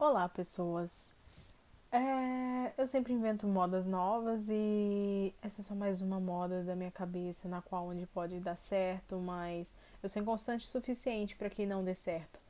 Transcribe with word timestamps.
Olá, 0.00 0.28
pessoas. 0.28 1.52
É, 1.90 2.72
eu 2.78 2.86
sempre 2.86 3.12
invento 3.12 3.48
modas 3.48 3.84
novas 3.84 4.48
e 4.48 5.34
essa 5.42 5.60
é 5.60 5.64
só 5.64 5.74
mais 5.74 6.00
uma 6.00 6.20
moda 6.20 6.62
da 6.62 6.76
minha 6.76 6.90
cabeça 6.92 7.48
na 7.48 7.60
qual 7.60 7.88
onde 7.88 8.06
pode 8.06 8.38
dar 8.38 8.54
certo, 8.54 9.16
mas 9.18 9.72
eu 10.00 10.08
sou 10.08 10.22
inconstante 10.22 10.64
o 10.64 10.68
suficiente 10.68 11.34
para 11.34 11.50
que 11.50 11.66
não 11.66 11.82
dê 11.82 11.96
certo. 11.96 12.40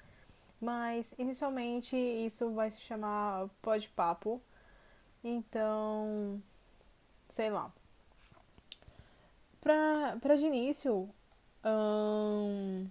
Mas 0.60 1.14
inicialmente 1.18 1.96
isso 1.96 2.50
vai 2.50 2.70
se 2.70 2.82
chamar 2.82 3.48
pode 3.62 3.88
papo. 3.88 4.42
Então, 5.24 6.42
sei 7.30 7.48
lá. 7.48 7.72
Pra 9.62 10.36
de 10.36 10.44
início, 10.44 11.08
hum, 11.64 12.86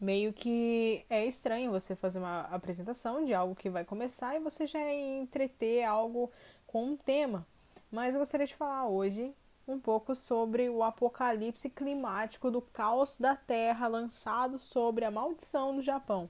meio 0.00 0.32
que 0.32 1.04
é 1.10 1.26
estranho 1.26 1.70
você 1.70 1.94
fazer 1.94 2.18
uma 2.18 2.40
apresentação 2.42 3.24
de 3.24 3.34
algo 3.34 3.54
que 3.54 3.68
vai 3.68 3.84
começar 3.84 4.34
e 4.34 4.40
você 4.40 4.66
já 4.66 4.80
entreter 4.92 5.84
algo 5.84 6.32
com 6.66 6.86
um 6.86 6.96
tema. 6.96 7.46
Mas 7.90 8.14
eu 8.14 8.20
gostaria 8.20 8.46
de 8.46 8.54
falar 8.54 8.86
hoje 8.86 9.34
um 9.68 9.78
pouco 9.78 10.14
sobre 10.14 10.68
o 10.68 10.82
apocalipse 10.82 11.68
climático 11.68 12.50
do 12.50 12.62
caos 12.62 13.16
da 13.16 13.36
Terra 13.36 13.86
lançado 13.86 14.58
sobre 14.58 15.04
a 15.04 15.10
maldição 15.10 15.76
do 15.76 15.82
Japão. 15.82 16.28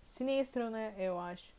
Sinistro, 0.00 0.70
né? 0.70 0.94
Eu 0.98 1.18
acho. 1.18 1.52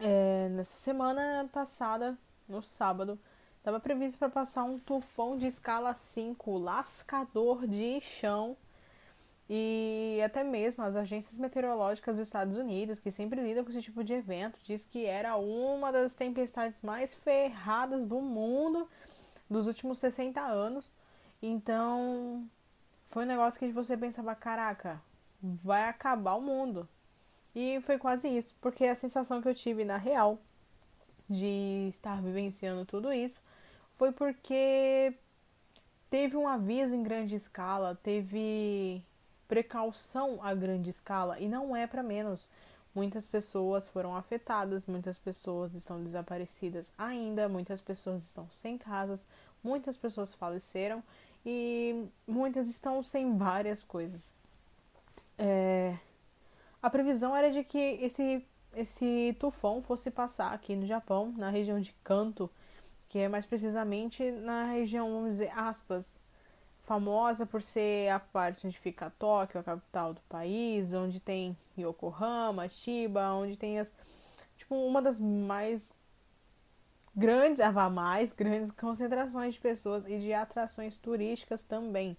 É, 0.00 0.48
nessa 0.50 0.76
semana 0.76 1.48
passada, 1.52 2.16
no 2.48 2.62
sábado, 2.62 3.18
estava 3.58 3.78
previsto 3.78 4.18
para 4.18 4.30
passar 4.30 4.64
um 4.64 4.78
tufão 4.78 5.36
de 5.36 5.46
escala 5.46 5.94
5, 5.94 6.58
lascador 6.58 7.66
de 7.66 8.00
chão 8.00 8.56
e 9.48 10.20
até 10.24 10.42
mesmo 10.42 10.82
as 10.82 10.96
agências 10.96 11.38
meteorológicas 11.38 12.16
dos 12.16 12.26
Estados 12.26 12.56
Unidos, 12.56 12.98
que 12.98 13.10
sempre 13.10 13.42
lidam 13.42 13.62
com 13.64 13.70
esse 13.70 13.82
tipo 13.82 14.02
de 14.02 14.14
evento, 14.14 14.58
diz 14.64 14.86
que 14.86 15.04
era 15.04 15.36
uma 15.36 15.92
das 15.92 16.14
tempestades 16.14 16.80
mais 16.80 17.14
ferradas 17.14 18.06
do 18.06 18.20
mundo 18.20 18.88
dos 19.48 19.66
últimos 19.66 19.98
60 19.98 20.40
anos. 20.40 20.90
Então, 21.42 22.48
foi 23.10 23.24
um 23.24 23.28
negócio 23.28 23.60
que 23.60 23.70
você 23.70 23.96
pensava, 23.96 24.34
caraca, 24.34 25.00
vai 25.42 25.88
acabar 25.88 26.34
o 26.34 26.40
mundo. 26.40 26.88
E 27.54 27.80
foi 27.82 27.98
quase 27.98 28.28
isso, 28.28 28.56
porque 28.60 28.86
a 28.86 28.94
sensação 28.94 29.42
que 29.42 29.48
eu 29.48 29.54
tive 29.54 29.84
na 29.84 29.96
real 29.98 30.38
de 31.28 31.86
estar 31.88 32.20
vivenciando 32.20 32.84
tudo 32.84 33.12
isso 33.12 33.40
foi 33.94 34.12
porque 34.12 35.14
teve 36.10 36.36
um 36.36 36.48
aviso 36.48 36.96
em 36.96 37.02
grande 37.02 37.34
escala, 37.34 37.98
teve 38.02 39.02
precaução 39.48 40.38
a 40.42 40.54
grande 40.54 40.90
escala 40.90 41.38
e 41.38 41.48
não 41.48 41.74
é 41.74 41.86
para 41.86 42.02
menos. 42.02 42.48
Muitas 42.94 43.26
pessoas 43.26 43.88
foram 43.88 44.14
afetadas, 44.14 44.86
muitas 44.86 45.18
pessoas 45.18 45.74
estão 45.74 46.02
desaparecidas 46.02 46.92
ainda, 46.96 47.48
muitas 47.48 47.82
pessoas 47.82 48.22
estão 48.22 48.48
sem 48.52 48.78
casas, 48.78 49.26
muitas 49.62 49.98
pessoas 49.98 50.32
faleceram 50.32 51.02
e 51.44 52.06
muitas 52.26 52.68
estão 52.68 53.02
sem 53.02 53.36
várias 53.36 53.82
coisas. 53.82 54.32
É... 55.36 55.96
A 56.80 56.88
previsão 56.88 57.34
era 57.34 57.50
de 57.50 57.64
que 57.64 57.78
esse, 57.78 58.44
esse 58.76 59.36
tufão 59.40 59.82
fosse 59.82 60.10
passar 60.10 60.52
aqui 60.52 60.76
no 60.76 60.86
Japão, 60.86 61.32
na 61.36 61.50
região 61.50 61.80
de 61.80 61.92
Kanto, 62.04 62.50
que 63.08 63.18
é 63.18 63.28
mais 63.28 63.46
precisamente 63.46 64.30
na 64.30 64.66
região, 64.66 65.10
vamos 65.10 65.30
dizer, 65.30 65.50
aspas, 65.56 66.20
famosa 66.84 67.46
por 67.46 67.62
ser 67.62 68.10
a 68.10 68.20
parte 68.20 68.66
onde 68.66 68.78
fica 68.78 69.10
Tóquio, 69.18 69.60
a 69.60 69.64
capital 69.64 70.14
do 70.14 70.20
país, 70.22 70.94
onde 70.94 71.18
tem 71.18 71.56
Yokohama, 71.76 72.68
Chiba, 72.68 73.32
onde 73.32 73.56
tem 73.56 73.78
as 73.78 73.92
tipo 74.56 74.74
uma 74.74 75.02
das 75.02 75.20
mais 75.20 75.94
grandes, 77.16 77.60
a 77.60 77.90
mais 77.90 78.32
grandes 78.32 78.70
concentrações 78.70 79.54
de 79.54 79.60
pessoas 79.60 80.04
e 80.06 80.18
de 80.18 80.32
atrações 80.32 80.98
turísticas 80.98 81.64
também. 81.64 82.16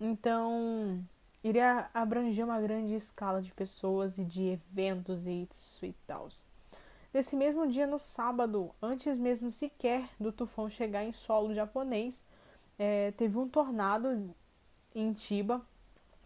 Então, 0.00 1.02
iria 1.42 1.88
abranger 1.94 2.44
uma 2.44 2.60
grande 2.60 2.94
escala 2.94 3.40
de 3.40 3.52
pessoas 3.52 4.18
e 4.18 4.24
de 4.24 4.42
eventos 4.50 5.26
e 5.26 5.48
isso 5.50 5.84
e 5.86 5.92
tal. 6.06 6.28
Nesse 7.12 7.36
mesmo 7.36 7.66
dia, 7.68 7.86
no 7.86 7.98
sábado, 7.98 8.74
antes 8.82 9.16
mesmo 9.16 9.50
sequer 9.50 10.08
do 10.18 10.32
tufão 10.32 10.68
chegar 10.68 11.04
em 11.04 11.12
solo 11.12 11.54
japonês, 11.54 12.24
é, 12.78 13.12
teve 13.12 13.38
um 13.38 13.48
tornado 13.48 14.34
em 14.94 15.12
Tiba, 15.12 15.60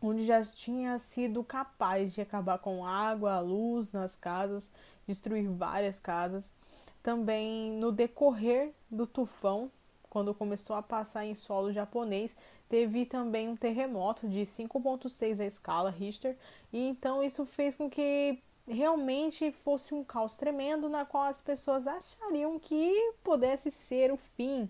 onde 0.01 0.25
já 0.25 0.43
tinha 0.43 0.99
sido 0.99 1.43
capaz 1.43 2.15
de 2.15 2.21
acabar 2.21 2.59
com 2.59 2.85
água, 2.85 3.41
luz 3.41 3.91
nas 3.93 4.15
casas, 4.15 4.71
destruir 5.07 5.49
várias 5.49 5.99
casas. 5.99 6.55
Também 7.03 7.73
no 7.73 7.91
decorrer 7.91 8.73
do 8.91 9.07
tufão, 9.07 9.71
quando 10.09 10.35
começou 10.35 10.77
a 10.77 10.83
passar 10.83 11.25
em 11.25 11.35
solo 11.35 11.73
japonês, 11.73 12.37
teve 12.69 13.07
também 13.07 13.49
um 13.49 13.57
terremoto 13.57 14.29
de 14.29 14.41
5.6 14.43 15.41
a 15.41 15.45
escala 15.45 15.91
Richter, 15.91 16.37
e 16.73 16.89
então 16.89 17.23
isso 17.23 17.45
fez 17.45 17.77
com 17.77 17.91
que 17.91 18.39
realmente 18.67 19.51
fosse 19.51 19.95
um 19.95 20.05
caos 20.05 20.37
tremendo 20.37 20.89
na 20.89 21.05
qual 21.05 21.25
as 21.25 21.41
pessoas 21.41 21.87
achariam 21.87 22.59
que 22.59 23.13
pudesse 23.23 23.71
ser 23.71 24.13
o 24.13 24.17
fim 24.17 24.69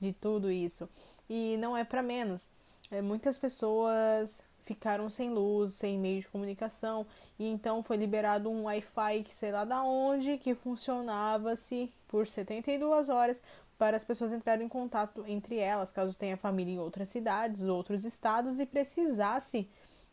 de 0.00 0.12
tudo 0.12 0.50
isso. 0.50 0.88
E 1.28 1.56
não 1.58 1.76
é 1.76 1.84
para 1.84 2.02
menos. 2.02 2.48
É, 2.90 3.02
muitas 3.02 3.36
pessoas 3.36 4.42
ficaram 4.64 5.08
sem 5.08 5.30
luz, 5.30 5.74
sem 5.74 5.98
meio 5.98 6.20
de 6.20 6.28
comunicação, 6.28 7.06
e 7.38 7.46
então 7.46 7.82
foi 7.82 7.96
liberado 7.96 8.50
um 8.50 8.64
Wi-Fi 8.64 9.22
que 9.22 9.34
sei 9.34 9.50
lá 9.50 9.64
da 9.64 9.82
onde, 9.82 10.36
que 10.36 10.54
funcionava-se 10.54 11.90
por 12.06 12.26
72 12.26 13.08
horas 13.08 13.42
para 13.78 13.96
as 13.96 14.04
pessoas 14.04 14.32
entrarem 14.32 14.66
em 14.66 14.68
contato 14.68 15.24
entre 15.26 15.56
elas, 15.56 15.90
caso 15.90 16.18
tenha 16.18 16.36
família 16.36 16.74
em 16.74 16.78
outras 16.78 17.08
cidades, 17.08 17.64
outros 17.64 18.04
estados 18.04 18.58
e 18.60 18.66
precisasse 18.66 19.66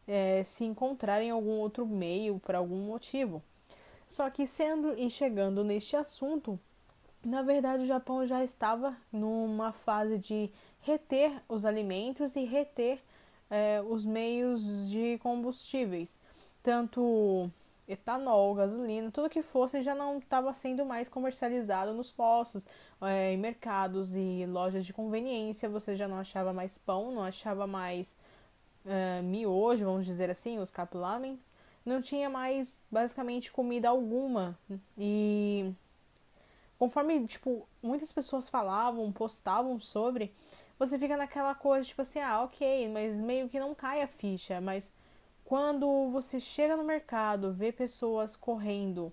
é, 0.07 0.43
se 0.43 0.63
encontrar 0.63 1.21
em 1.21 1.31
algum 1.31 1.57
outro 1.57 1.85
meio 1.85 2.39
por 2.39 2.55
algum 2.55 2.77
motivo. 2.85 3.43
Só 4.07 4.29
que 4.29 4.45
sendo 4.45 4.97
e 4.97 5.09
chegando 5.09 5.63
neste 5.63 5.95
assunto, 5.97 6.59
na 7.25 7.41
verdade 7.41 7.83
o 7.83 7.87
Japão 7.87 8.25
já 8.25 8.43
estava 8.43 8.95
numa 9.11 9.71
fase 9.71 10.19
de 10.19 10.49
reter 10.81 11.41
os 11.49 11.65
alimentos 11.65 12.35
e 12.35 12.45
reter 12.45 13.01
é, 13.49 13.81
os 13.81 14.05
meios 14.05 14.87
de 14.87 15.17
combustíveis, 15.17 16.19
tanto 16.61 17.49
etanol, 17.87 18.53
gasolina, 18.53 19.11
tudo 19.11 19.29
que 19.29 19.41
fosse 19.41 19.81
já 19.81 19.95
não 19.95 20.19
estava 20.19 20.53
sendo 20.53 20.85
mais 20.85 21.09
comercializado 21.09 21.93
nos 21.93 22.11
postos, 22.11 22.67
é, 23.01 23.33
em 23.33 23.37
mercados 23.37 24.15
e 24.15 24.45
lojas 24.47 24.85
de 24.85 24.93
conveniência. 24.93 25.69
Você 25.69 25.95
já 25.95 26.07
não 26.07 26.17
achava 26.17 26.53
mais 26.53 26.77
pão, 26.77 27.11
não 27.11 27.23
achava 27.23 27.67
mais 27.67 28.15
é, 28.85 29.21
miojo, 29.21 29.85
vamos 29.85 30.05
dizer 30.05 30.29
assim, 30.29 30.59
os 30.59 30.71
capulamens. 30.71 31.39
Não 31.85 32.01
tinha 32.01 32.29
mais 32.29 32.79
basicamente 32.89 33.51
comida 33.51 33.89
alguma. 33.89 34.57
E 34.97 35.71
conforme 36.85 37.25
tipo 37.25 37.67
muitas 37.81 38.11
pessoas 38.11 38.47
falavam, 38.47 39.11
postavam 39.11 39.79
sobre, 39.79 40.31
você 40.77 40.99
fica 40.99 41.17
naquela 41.17 41.55
coisa, 41.55 41.87
tipo 41.87 42.03
assim, 42.03 42.19
ah, 42.19 42.43
ok, 42.43 42.87
mas 42.89 43.17
meio 43.17 43.49
que 43.49 43.59
não 43.59 43.73
cai 43.73 44.03
a 44.03 44.07
ficha. 44.07 44.61
Mas 44.61 44.93
quando 45.43 46.11
você 46.11 46.39
chega 46.39 46.77
no 46.77 46.83
mercado, 46.83 47.51
vê 47.53 47.71
pessoas 47.71 48.35
correndo 48.35 49.11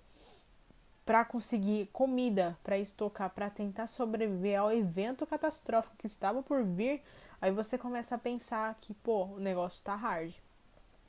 para 1.07 1.25
conseguir 1.25 1.89
comida, 1.95 2.59
para 2.63 2.77
estocar, 2.79 3.31
para 3.31 3.49
tentar 3.49 3.87
sobreviver 3.87 4.61
ao 4.61 4.71
evento 4.71 5.27
catastrófico 5.27 5.97
que 5.97 6.07
estava 6.07 6.43
por 6.43 6.63
vir, 6.63 7.03
aí 7.41 7.51
você 7.51 7.79
começa 7.79 8.17
a 8.17 8.19
pensar 8.19 8.77
que, 8.83 8.93
pô, 8.93 9.25
o 9.25 9.41
negócio 9.41 9.83
tá 9.83 9.95
hard. 9.95 10.35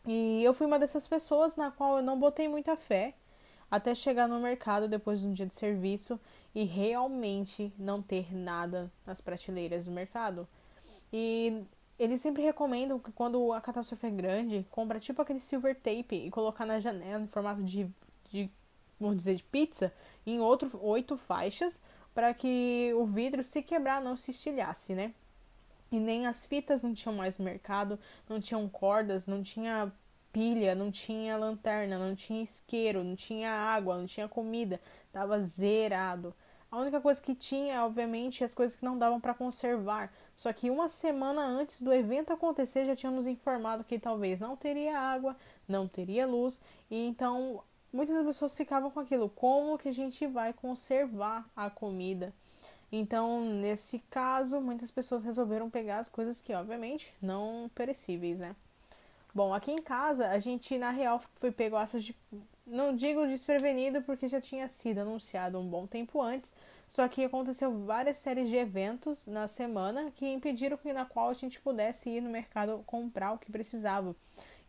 E 0.06 0.42
eu 0.42 0.54
fui 0.54 0.66
uma 0.66 0.80
dessas 0.80 1.10
pessoas 1.10 1.58
na 1.58 1.72
qual 1.72 1.98
eu 1.98 2.04
não 2.04 2.18
botei 2.18 2.48
muita 2.48 2.78
fé 2.78 3.14
até 3.74 3.96
chegar 3.96 4.28
no 4.28 4.40
mercado 4.40 4.88
depois 4.88 5.22
de 5.22 5.26
um 5.26 5.34
dia 5.34 5.48
de 5.48 5.56
serviço 5.56 6.20
e 6.54 6.64
realmente 6.64 7.74
não 7.76 8.04
ter 8.04 8.32
nada 8.32 8.92
nas 9.04 9.20
prateleiras 9.20 9.86
do 9.86 9.92
mercado. 9.92 10.48
E 11.12 11.64
eles 11.98 12.22
sempre 12.22 12.44
recomendam 12.44 13.00
que 13.00 13.12
quando 13.12 13.52
a 13.52 13.60
catástrofe 13.60 14.06
é 14.06 14.12
grande, 14.12 14.64
compra 14.70 15.00
tipo 15.00 15.24
aquele 15.24 15.40
silver 15.40 15.74
tape 15.74 16.16
e 16.16 16.30
colocar 16.30 16.68
na 16.68 16.80
janela 16.80 17.24
em 17.24 17.28
formato 17.28 17.64
de, 17.64 17.90
de 18.30 18.48
vamos 19.00 19.18
dizer, 19.18 19.38
de 19.38 19.44
pizza, 19.44 19.92
em 20.24 20.40
outro, 20.40 20.70
oito 20.84 21.18
faixas, 21.18 21.82
para 22.14 22.32
que 22.32 22.94
o 22.96 23.08
vidro, 23.08 23.42
se 23.42 23.64
quebrar, 23.64 24.04
não 24.04 24.16
se 24.16 24.30
estilhasse, 24.30 24.94
né? 24.94 25.16
E 25.92 26.00
nem 26.00 26.28
as 26.28 26.46
fitas 26.46 26.84
não 26.84 26.94
tinham 26.94 27.16
mais 27.16 27.40
no 27.40 27.46
mercado, 27.46 27.98
não 28.30 28.40
tinham 28.40 28.70
cordas, 28.70 29.26
não 29.26 29.42
tinha 29.42 29.92
pilha, 30.34 30.76
não 30.76 30.92
tinha 30.92 31.38
lanterna, 31.38 31.98
não 31.98 32.16
tinha 32.16 32.44
isqueiro, 32.44 33.04
não 33.04 33.16
tinha 33.16 33.52
água, 33.52 33.96
não 33.96 34.08
tinha 34.08 34.28
comida, 34.28 34.82
tava 35.12 35.40
zerado. 35.42 36.34
A 36.72 36.80
única 36.80 37.00
coisa 37.00 37.22
que 37.22 37.36
tinha, 37.36 37.86
obviamente, 37.86 38.44
as 38.44 38.56
coisas 38.56 38.76
que 38.76 38.84
não 38.84 38.98
davam 38.98 39.22
para 39.22 39.36
conservar. 39.36 40.12
Só 40.36 40.52
que 40.52 40.72
uma 40.72 40.90
semana 40.90 41.46
antes 41.46 41.82
do 41.84 41.94
evento 41.94 42.34
acontecer, 42.34 42.86
já 42.86 42.96
tinham 42.96 43.14
nos 43.14 43.28
informado 43.28 43.84
que 43.84 44.00
talvez 44.00 44.40
não 44.40 44.56
teria 44.56 45.00
água, 45.00 45.38
não 45.68 45.88
teria 45.88 46.26
luz, 46.26 46.60
e 46.90 47.06
então 47.06 47.64
muitas 47.94 48.26
pessoas 48.26 48.58
ficavam 48.58 48.90
com 48.90 49.00
aquilo, 49.00 49.30
como 49.30 49.78
que 49.78 49.90
a 49.90 49.94
gente 49.94 50.26
vai 50.26 50.52
conservar 50.52 51.48
a 51.56 51.70
comida? 51.70 52.34
Então, 52.92 53.42
nesse 53.42 54.00
caso, 54.10 54.60
muitas 54.60 54.90
pessoas 54.92 55.24
resolveram 55.24 55.70
pegar 55.70 56.00
as 56.00 56.10
coisas 56.10 56.42
que, 56.42 56.54
obviamente, 56.54 57.14
não 57.22 57.70
perecíveis, 57.76 58.40
né? 58.40 58.56
Bom, 59.34 59.54
aqui 59.54 59.72
em 59.72 59.82
casa, 59.82 60.30
a 60.30 60.38
gente, 60.38 60.78
na 60.78 60.92
real, 60.92 61.22
foi 61.36 61.52
pego 61.52 61.76
aços 61.76 62.04
de. 62.04 62.16
Não 62.66 62.96
digo 62.96 63.26
desprevenido, 63.28 64.02
porque 64.04 64.28
já 64.28 64.40
tinha 64.40 64.68
sido 64.68 65.00
anunciado 65.00 65.60
um 65.60 65.68
bom 65.68 65.86
tempo 65.88 66.22
antes, 66.22 66.54
só 66.88 67.08
que 67.08 67.26
aconteceu 67.26 67.84
várias 67.84 68.18
séries 68.18 68.48
de 68.50 68.56
eventos 68.56 69.28
na 69.28 69.48
semana 69.48 70.12
que 70.12 70.26
impediram 70.26 70.78
que 70.78 70.94
na 70.94 71.06
qual 71.06 71.30
a 71.30 71.34
gente 71.34 71.60
pudesse 71.60 72.10
ir 72.10 72.22
no 72.22 72.30
mercado 72.30 72.84
comprar 72.86 73.34
o 73.34 73.38
que 73.38 73.52
precisava. 73.52 74.16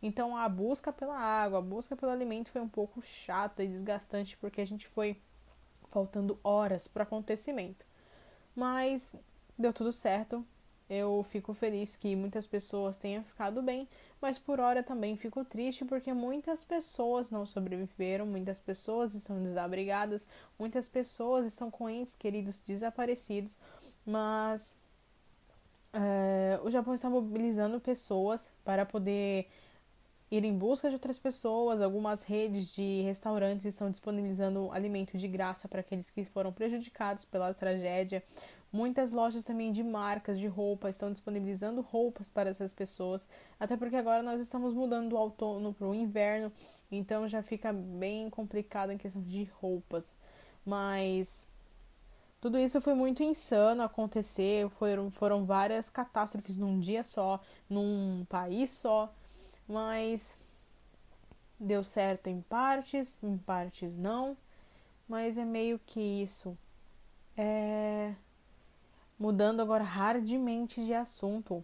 Então 0.01 0.35
a 0.35 0.49
busca 0.49 0.91
pela 0.91 1.17
água, 1.17 1.59
a 1.59 1.61
busca 1.61 1.95
pelo 1.95 2.11
alimento 2.11 2.51
foi 2.51 2.61
um 2.61 2.67
pouco 2.67 3.01
chata 3.01 3.63
e 3.63 3.67
desgastante 3.67 4.35
porque 4.37 4.59
a 4.59 4.67
gente 4.67 4.87
foi 4.87 5.21
faltando 5.89 6.37
horas 6.43 6.87
para 6.87 7.01
o 7.01 7.03
acontecimento. 7.03 7.85
Mas 8.55 9.15
deu 9.57 9.71
tudo 9.71 9.93
certo. 9.93 10.45
Eu 10.89 11.25
fico 11.29 11.53
feliz 11.53 11.95
que 11.95 12.15
muitas 12.15 12.45
pessoas 12.45 12.99
tenham 12.99 13.23
ficado 13.23 13.61
bem, 13.61 13.87
mas 14.21 14.37
por 14.37 14.59
hora 14.59 14.83
também 14.83 15.17
fico 15.17 15.43
triste 15.43 15.83
porque 15.83 16.13
muitas 16.13 16.63
pessoas 16.63 17.31
não 17.31 17.45
sobreviveram, 17.45 18.25
muitas 18.25 18.61
pessoas 18.61 19.15
estão 19.15 19.41
desabrigadas, 19.41 20.27
muitas 20.59 20.87
pessoas 20.87 21.45
estão 21.45 21.71
com 21.71 21.89
entes 21.89 22.15
queridos 22.15 22.59
desaparecidos, 22.59 23.57
mas 24.05 24.75
é, 25.91 26.59
o 26.63 26.69
Japão 26.69 26.93
está 26.93 27.09
mobilizando 27.09 27.79
pessoas 27.79 28.47
para 28.63 28.85
poder 28.85 29.47
ir 30.29 30.43
em 30.43 30.57
busca 30.57 30.89
de 30.89 30.95
outras 30.95 31.17
pessoas. 31.17 31.81
Algumas 31.81 32.21
redes 32.23 32.73
de 32.73 33.01
restaurantes 33.01 33.65
estão 33.65 33.89
disponibilizando 33.89 34.71
alimento 34.71 35.17
de 35.17 35.27
graça 35.27 35.67
para 35.67 35.79
aqueles 35.79 36.11
que 36.11 36.25
foram 36.25 36.51
prejudicados 36.51 37.25
pela 37.25 37.53
tragédia. 37.53 38.23
Muitas 38.75 39.13
lojas 39.13 39.45
também 39.45 39.71
de 39.71 39.81
marcas 39.81 40.37
de 40.37 40.47
roupa 40.47 40.89
estão 40.89 41.09
disponibilizando 41.09 41.79
roupas 41.79 42.29
para 42.29 42.49
essas 42.49 42.73
pessoas, 42.73 43.29
até 43.57 43.77
porque 43.77 43.95
agora 43.95 44.21
nós 44.21 44.41
estamos 44.41 44.73
mudando 44.73 45.11
do 45.11 45.15
outono 45.15 45.73
para 45.73 45.87
o 45.87 45.95
inverno, 45.95 46.51
então 46.91 47.25
já 47.25 47.41
fica 47.41 47.71
bem 47.71 48.29
complicado 48.29 48.91
em 48.91 48.97
questão 48.97 49.21
de 49.21 49.45
roupas. 49.45 50.13
Mas 50.65 51.47
tudo 52.41 52.59
isso 52.59 52.81
foi 52.81 52.93
muito 52.93 53.23
insano 53.23 53.81
acontecer, 53.81 54.69
foram, 54.71 55.09
foram 55.09 55.45
várias 55.45 55.89
catástrofes 55.89 56.57
num 56.57 56.77
dia 56.77 57.01
só, 57.01 57.39
num 57.69 58.25
país 58.27 58.71
só, 58.71 59.09
mas 59.65 60.37
deu 61.57 61.81
certo 61.81 62.27
em 62.27 62.41
partes, 62.41 63.23
em 63.23 63.37
partes 63.37 63.97
não, 63.97 64.35
mas 65.07 65.37
é 65.37 65.45
meio 65.45 65.79
que 65.79 66.01
isso. 66.01 66.57
É 67.37 68.13
Mudando 69.17 69.61
agora 69.61 69.83
hardmente 69.83 70.85
de 70.85 70.93
assunto. 70.93 71.63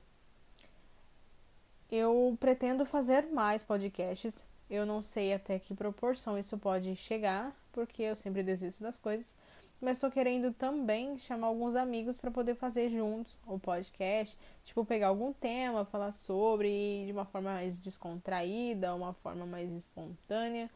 Eu 1.91 2.37
pretendo 2.39 2.85
fazer 2.85 3.27
mais 3.31 3.63
podcasts. 3.63 4.47
Eu 4.69 4.85
não 4.85 5.01
sei 5.01 5.33
até 5.33 5.59
que 5.59 5.73
proporção 5.73 6.37
isso 6.37 6.57
pode 6.57 6.95
chegar, 6.95 7.53
porque 7.73 8.03
eu 8.03 8.15
sempre 8.15 8.41
desisto 8.41 8.81
das 8.81 8.97
coisas. 8.97 9.35
Mas 9.81 9.97
estou 9.97 10.11
querendo 10.11 10.53
também 10.53 11.17
chamar 11.17 11.47
alguns 11.47 11.75
amigos 11.75 12.17
para 12.17 12.31
poder 12.31 12.55
fazer 12.55 12.87
juntos 12.87 13.37
o 13.45 13.59
podcast. 13.59 14.37
Tipo, 14.63 14.85
pegar 14.85 15.07
algum 15.07 15.33
tema, 15.33 15.83
falar 15.83 16.13
sobre 16.13 17.05
de 17.05 17.11
uma 17.11 17.25
forma 17.25 17.51
mais 17.51 17.79
descontraída, 17.79 18.95
uma 18.95 19.13
forma 19.13 19.45
mais 19.45 19.69
espontânea. 19.71 20.69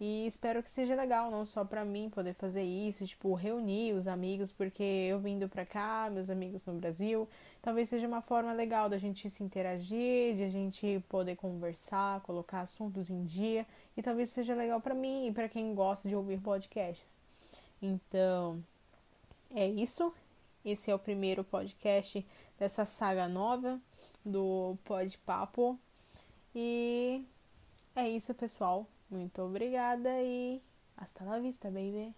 E 0.00 0.28
espero 0.28 0.62
que 0.62 0.70
seja 0.70 0.94
legal, 0.94 1.28
não 1.28 1.44
só 1.44 1.64
para 1.64 1.84
mim 1.84 2.08
poder 2.08 2.32
fazer 2.34 2.62
isso, 2.62 3.04
tipo, 3.04 3.34
reunir 3.34 3.94
os 3.94 4.06
amigos, 4.06 4.52
porque 4.52 4.82
eu 4.82 5.18
vindo 5.18 5.48
pra 5.48 5.66
cá, 5.66 6.08
meus 6.08 6.30
amigos 6.30 6.64
no 6.66 6.74
Brasil, 6.74 7.28
talvez 7.60 7.88
seja 7.88 8.06
uma 8.06 8.22
forma 8.22 8.52
legal 8.52 8.88
da 8.88 8.96
gente 8.96 9.28
se 9.28 9.42
interagir, 9.42 10.36
de 10.36 10.44
a 10.44 10.50
gente 10.50 11.02
poder 11.08 11.34
conversar, 11.34 12.20
colocar 12.20 12.60
assuntos 12.60 13.10
em 13.10 13.24
dia, 13.24 13.66
e 13.96 14.02
talvez 14.02 14.30
seja 14.30 14.54
legal 14.54 14.80
para 14.80 14.94
mim 14.94 15.26
e 15.26 15.32
para 15.32 15.48
quem 15.48 15.74
gosta 15.74 16.08
de 16.08 16.14
ouvir 16.14 16.40
podcasts. 16.40 17.16
Então, 17.82 18.62
é 19.52 19.66
isso. 19.66 20.14
Esse 20.64 20.90
é 20.92 20.94
o 20.94 20.98
primeiro 20.98 21.42
podcast 21.42 22.24
dessa 22.56 22.84
saga 22.84 23.26
nova 23.26 23.80
do 24.24 24.76
Pod 24.84 25.18
Papo. 25.18 25.78
E 26.54 27.24
é 27.96 28.08
isso, 28.08 28.32
pessoal. 28.34 28.86
Muito 29.10 29.42
obrigada 29.42 30.22
e 30.22 30.62
hasta 30.96 31.24
la 31.24 31.38
vista, 31.38 31.68
baby. 31.70 32.14